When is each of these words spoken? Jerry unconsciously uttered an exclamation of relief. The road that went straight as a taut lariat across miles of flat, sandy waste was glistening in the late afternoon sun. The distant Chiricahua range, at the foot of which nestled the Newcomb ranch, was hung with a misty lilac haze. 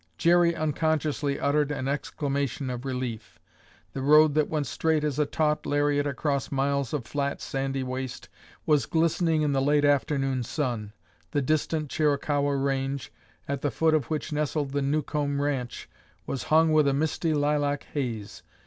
Jerry 0.17 0.55
unconsciously 0.55 1.39
uttered 1.39 1.69
an 1.69 1.87
exclamation 1.87 2.71
of 2.71 2.85
relief. 2.85 3.37
The 3.93 4.01
road 4.01 4.33
that 4.33 4.49
went 4.49 4.65
straight 4.65 5.03
as 5.03 5.19
a 5.19 5.27
taut 5.27 5.63
lariat 5.67 6.07
across 6.07 6.51
miles 6.51 6.91
of 6.91 7.05
flat, 7.05 7.39
sandy 7.39 7.83
waste 7.83 8.27
was 8.65 8.87
glistening 8.87 9.43
in 9.43 9.51
the 9.51 9.61
late 9.61 9.85
afternoon 9.85 10.41
sun. 10.41 10.91
The 11.29 11.41
distant 11.43 11.91
Chiricahua 11.91 12.55
range, 12.55 13.13
at 13.47 13.61
the 13.61 13.69
foot 13.69 13.93
of 13.93 14.05
which 14.05 14.33
nestled 14.33 14.71
the 14.71 14.81
Newcomb 14.81 15.39
ranch, 15.39 15.87
was 16.25 16.45
hung 16.45 16.73
with 16.73 16.87
a 16.87 16.95
misty 16.95 17.35
lilac 17.35 17.83
haze. 17.93 18.41